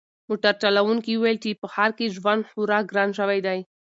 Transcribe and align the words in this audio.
موټر 0.29 0.53
چلونکي 0.61 1.11
وویل 1.15 1.37
چې 1.43 1.59
په 1.61 1.67
ښار 1.73 1.91
کې 1.97 2.13
ژوند 2.15 2.41
خورا 2.49 2.79
ګران 2.91 3.09
شوی 3.17 3.39
دی. 3.45 3.59